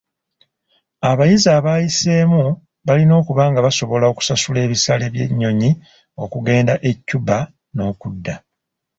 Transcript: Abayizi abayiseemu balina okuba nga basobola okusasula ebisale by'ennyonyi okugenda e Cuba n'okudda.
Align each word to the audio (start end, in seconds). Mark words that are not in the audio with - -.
Abayizi 1.09 1.49
abayiseemu 1.57 2.43
balina 2.87 3.13
okuba 3.21 3.43
nga 3.51 3.63
basobola 3.65 4.05
okusasula 4.09 4.57
ebisale 4.65 5.05
by'ennyonyi 5.13 5.71
okugenda 6.23 6.73
e 6.89 6.91
Cuba 7.07 7.37
n'okudda. 7.75 8.35